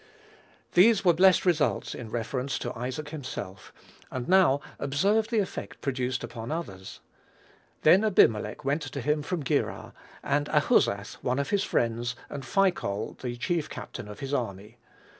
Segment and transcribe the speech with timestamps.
[0.73, 3.71] These were blessed results in reference to Isaac himself;
[4.09, 7.01] and now observe the effect produced upon others.
[7.83, 9.93] "Then Abimelech went to him from Gerar,
[10.23, 14.77] and Ahuzzath, one of his friends, and Phicol the chief captain of his army.